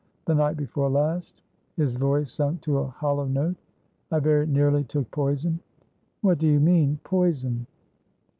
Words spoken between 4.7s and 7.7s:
took poison." "What do you mean? Poison?"